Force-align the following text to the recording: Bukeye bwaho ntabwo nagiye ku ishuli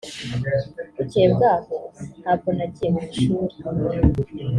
Bukeye 0.95 1.27
bwaho 1.35 1.75
ntabwo 2.21 2.49
nagiye 2.57 2.89
ku 2.95 3.01
ishuli 3.17 3.55